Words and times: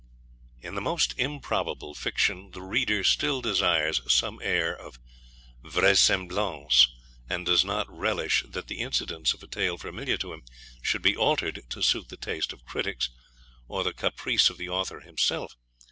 In 0.61 0.73
the 0.73 0.81
most 0.81 1.13
improbable 1.19 1.93
fiction, 1.93 2.49
the 2.53 2.61
reader 2.63 3.03
still 3.03 3.39
desires 3.39 4.01
some 4.11 4.39
air 4.41 4.75
of 4.75 4.97
vraisemblance, 5.63 6.87
and 7.29 7.45
does 7.45 7.63
not 7.63 7.85
relish 7.87 8.43
that 8.49 8.65
the 8.67 8.79
incidents 8.79 9.35
of 9.35 9.43
a 9.43 9.47
tale 9.47 9.77
familiar 9.77 10.17
to 10.17 10.33
him 10.33 10.41
should 10.81 11.03
be 11.03 11.15
altered 11.15 11.61
to 11.69 11.83
suit 11.83 12.09
the 12.09 12.17
taste 12.17 12.51
of 12.51 12.65
critics, 12.65 13.11
or 13.67 13.83
the 13.83 13.93
caprice 13.93 14.49
of 14.49 14.57
the 14.57 14.69
Author 14.69 15.01
himself. 15.01 15.55